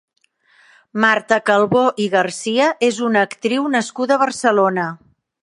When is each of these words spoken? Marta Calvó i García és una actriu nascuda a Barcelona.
Marta 1.03 1.37
Calvó 1.49 1.83
i 2.05 2.07
García 2.15 2.71
és 2.89 2.99
una 3.11 3.23
actriu 3.29 3.69
nascuda 3.77 4.19
a 4.19 4.23
Barcelona. 4.25 4.89